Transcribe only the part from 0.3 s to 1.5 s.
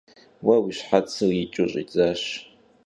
Vue vui şhetsır